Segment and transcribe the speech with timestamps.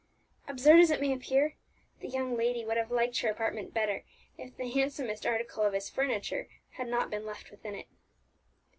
[0.47, 1.57] Absurd as it may appear,
[1.99, 4.03] the young lady would have liked her apartment better
[4.35, 7.85] if the handsomest article of its furniture had not been left within it.